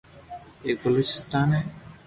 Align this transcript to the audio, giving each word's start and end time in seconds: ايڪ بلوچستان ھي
ايڪ 0.65 0.77
بلوچستان 0.83 1.47
ھي 1.57 1.61